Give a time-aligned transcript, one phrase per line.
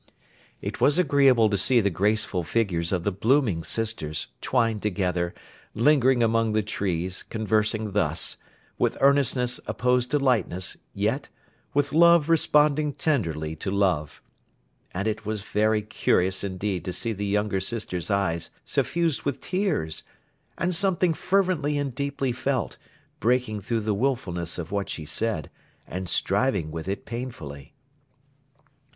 [0.63, 5.31] It was agreeable to see the graceful figures of the blooming sisters, twined together,
[5.75, 8.37] lingering among the trees, conversing thus,
[8.79, 11.29] with earnestness opposed to lightness, yet,
[11.75, 14.23] with love responding tenderly to love.
[14.91, 20.01] And it was very curious indeed to see the younger sister's eyes suffused with tears,
[20.57, 22.77] and something fervently and deeply felt,
[23.19, 25.51] breaking through the wilfulness of what she said,
[25.85, 27.75] and striving with it painfully.